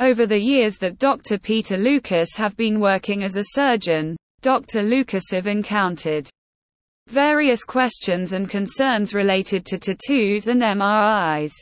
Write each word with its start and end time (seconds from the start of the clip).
Over 0.00 0.26
the 0.26 0.38
years 0.38 0.76
that 0.78 0.98
Dr. 0.98 1.38
Peter 1.38 1.76
Lucas 1.76 2.34
have 2.34 2.56
been 2.56 2.80
working 2.80 3.22
as 3.22 3.36
a 3.36 3.44
surgeon, 3.52 4.16
Dr. 4.42 4.82
Lucas 4.82 5.24
have 5.30 5.46
encountered 5.46 6.28
various 7.06 7.62
questions 7.62 8.32
and 8.32 8.50
concerns 8.50 9.14
related 9.14 9.64
to 9.66 9.78
tattoos 9.78 10.48
and 10.48 10.62
MRIs. 10.62 11.52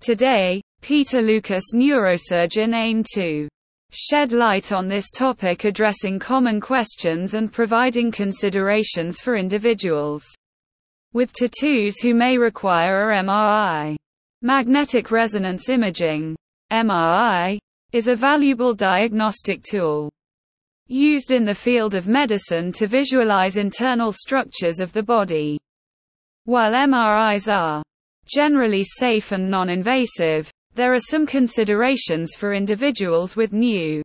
Today, 0.00 0.62
Peter 0.80 1.20
Lucas 1.20 1.74
neurosurgeon 1.74 2.74
aim 2.74 3.04
to 3.12 3.48
shed 3.92 4.32
light 4.32 4.72
on 4.72 4.88
this 4.88 5.10
topic 5.10 5.64
addressing 5.64 6.18
common 6.18 6.62
questions 6.62 7.34
and 7.34 7.52
providing 7.52 8.10
considerations 8.10 9.20
for 9.20 9.36
individuals 9.36 10.24
with 11.12 11.34
tattoos 11.34 12.00
who 12.00 12.14
may 12.14 12.38
require 12.38 13.10
a 13.10 13.22
MRI. 13.22 13.94
Magnetic 14.40 15.10
resonance 15.10 15.68
imaging 15.68 16.34
MRI 16.72 17.58
is 17.94 18.08
a 18.08 18.16
valuable 18.16 18.74
diagnostic 18.74 19.62
tool 19.62 20.10
used 20.88 21.30
in 21.30 21.44
the 21.44 21.54
field 21.54 21.94
of 21.94 22.08
medicine 22.08 22.72
to 22.72 22.88
visualize 22.88 23.56
internal 23.56 24.10
structures 24.10 24.80
of 24.80 24.92
the 24.92 25.02
body. 25.02 25.56
While 26.44 26.72
MRIs 26.72 27.48
are 27.48 27.84
generally 28.26 28.82
safe 28.82 29.30
and 29.30 29.48
non-invasive, 29.48 30.50
there 30.74 30.92
are 30.92 30.98
some 30.98 31.24
considerations 31.24 32.34
for 32.34 32.52
individuals 32.52 33.36
with 33.36 33.52
new 33.52 34.02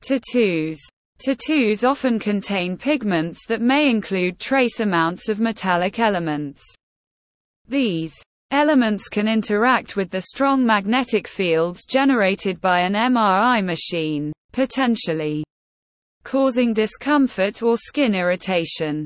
tattoos. 0.00 0.80
Tattoos 1.18 1.84
often 1.84 2.18
contain 2.18 2.76
pigments 2.76 3.46
that 3.46 3.60
may 3.60 3.88
include 3.88 4.40
trace 4.40 4.80
amounts 4.80 5.28
of 5.28 5.38
metallic 5.38 6.00
elements. 6.00 6.64
These 7.68 8.20
elements 8.54 9.08
can 9.08 9.26
interact 9.26 9.96
with 9.96 10.08
the 10.10 10.20
strong 10.20 10.64
magnetic 10.64 11.26
fields 11.26 11.84
generated 11.84 12.60
by 12.60 12.80
an 12.80 12.92
MRI 12.92 13.62
machine, 13.64 14.32
potentially 14.52 15.42
causing 16.22 16.72
discomfort 16.72 17.62
or 17.64 17.76
skin 17.76 18.14
irritation. 18.14 19.04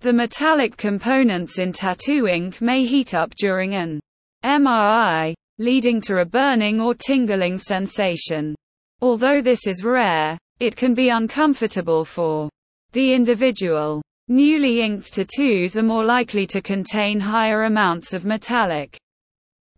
The 0.00 0.12
metallic 0.12 0.76
components 0.76 1.58
in 1.58 1.72
tattoo 1.72 2.26
ink 2.26 2.60
may 2.60 2.84
heat 2.84 3.14
up 3.14 3.34
during 3.36 3.74
an 3.74 4.00
MRI, 4.44 5.34
leading 5.58 6.00
to 6.02 6.18
a 6.18 6.24
burning 6.24 6.80
or 6.80 6.94
tingling 6.94 7.56
sensation. 7.56 8.54
Although 9.00 9.40
this 9.40 9.66
is 9.66 9.82
rare, 9.82 10.38
it 10.58 10.76
can 10.76 10.92
be 10.92 11.08
uncomfortable 11.08 12.04
for 12.04 12.50
the 12.92 13.14
individual. 13.14 14.02
Newly 14.32 14.80
inked 14.80 15.12
tattoos 15.12 15.76
are 15.76 15.82
more 15.82 16.04
likely 16.04 16.46
to 16.46 16.62
contain 16.62 17.18
higher 17.18 17.64
amounts 17.64 18.12
of 18.12 18.24
metallic 18.24 18.96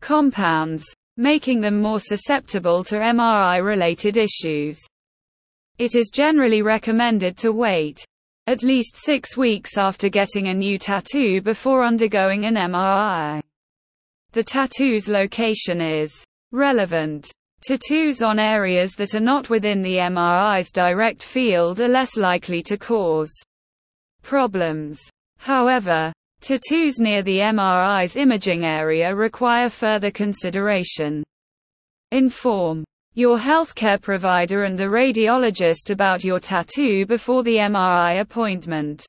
compounds, 0.00 0.84
making 1.16 1.62
them 1.62 1.80
more 1.80 1.98
susceptible 1.98 2.84
to 2.84 2.96
MRI 2.96 3.64
related 3.64 4.18
issues. 4.18 4.78
It 5.78 5.94
is 5.94 6.10
generally 6.12 6.60
recommended 6.60 7.38
to 7.38 7.52
wait 7.52 8.04
at 8.46 8.62
least 8.62 8.94
six 8.94 9.38
weeks 9.38 9.78
after 9.78 10.10
getting 10.10 10.48
a 10.48 10.54
new 10.54 10.76
tattoo 10.76 11.40
before 11.40 11.82
undergoing 11.82 12.44
an 12.44 12.56
MRI. 12.56 13.40
The 14.32 14.44
tattoo's 14.44 15.08
location 15.08 15.80
is 15.80 16.12
relevant. 16.50 17.32
Tattoos 17.66 18.20
on 18.20 18.38
areas 18.38 18.92
that 18.96 19.14
are 19.14 19.20
not 19.20 19.48
within 19.48 19.80
the 19.80 19.94
MRI's 19.94 20.70
direct 20.70 21.22
field 21.22 21.80
are 21.80 21.88
less 21.88 22.18
likely 22.18 22.62
to 22.64 22.76
cause 22.76 23.32
problems. 24.22 25.00
However, 25.38 26.12
tattoos 26.40 26.98
near 26.98 27.22
the 27.22 27.38
MRI's 27.38 28.16
imaging 28.16 28.64
area 28.64 29.14
require 29.14 29.68
further 29.68 30.10
consideration. 30.10 31.22
Inform 32.10 32.84
your 33.14 33.38
healthcare 33.38 34.00
provider 34.00 34.64
and 34.64 34.78
the 34.78 34.84
radiologist 34.84 35.90
about 35.90 36.24
your 36.24 36.40
tattoo 36.40 37.04
before 37.06 37.42
the 37.42 37.56
MRI 37.56 38.20
appointment. 38.20 39.04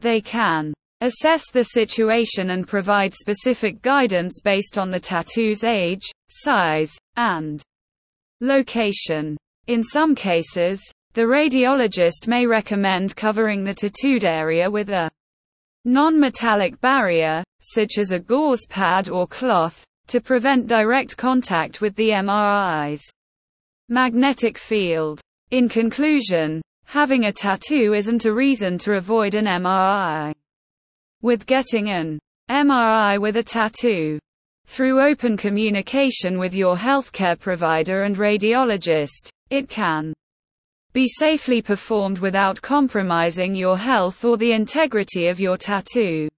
They 0.00 0.20
can 0.20 0.74
Assess 1.04 1.50
the 1.50 1.64
situation 1.64 2.50
and 2.50 2.66
provide 2.66 3.12
specific 3.12 3.82
guidance 3.82 4.40
based 4.42 4.78
on 4.78 4.90
the 4.90 4.98
tattoo's 4.98 5.62
age, 5.62 6.10
size, 6.30 6.90
and 7.16 7.62
location. 8.40 9.36
In 9.66 9.82
some 9.82 10.14
cases, 10.14 10.80
the 11.14 11.22
radiologist 11.22 12.26
may 12.26 12.44
recommend 12.44 13.14
covering 13.14 13.62
the 13.62 13.72
tattooed 13.72 14.24
area 14.24 14.68
with 14.68 14.90
a 14.90 15.08
non-metallic 15.84 16.80
barrier, 16.80 17.44
such 17.60 17.98
as 17.98 18.10
a 18.10 18.18
gauze 18.18 18.66
pad 18.66 19.08
or 19.08 19.26
cloth, 19.28 19.84
to 20.08 20.20
prevent 20.20 20.66
direct 20.66 21.16
contact 21.16 21.80
with 21.80 21.94
the 21.94 22.08
MRI's 22.08 23.08
magnetic 23.88 24.58
field. 24.58 25.20
In 25.52 25.68
conclusion, 25.68 26.60
having 26.86 27.26
a 27.26 27.32
tattoo 27.32 27.94
isn't 27.94 28.24
a 28.24 28.34
reason 28.34 28.76
to 28.78 28.94
avoid 28.94 29.36
an 29.36 29.44
MRI 29.44 30.34
with 31.22 31.46
getting 31.46 31.90
an 31.90 32.18
MRI 32.50 33.20
with 33.20 33.36
a 33.36 33.42
tattoo. 33.42 34.18
Through 34.66 35.00
open 35.00 35.36
communication 35.36 36.40
with 36.40 36.54
your 36.54 36.74
healthcare 36.74 37.38
provider 37.38 38.02
and 38.02 38.16
radiologist, 38.16 39.28
it 39.50 39.68
can 39.68 40.12
be 40.94 41.08
safely 41.08 41.60
performed 41.60 42.20
without 42.20 42.62
compromising 42.62 43.52
your 43.54 43.76
health 43.76 44.24
or 44.24 44.36
the 44.36 44.52
integrity 44.52 45.26
of 45.26 45.40
your 45.40 45.56
tattoo. 45.56 46.28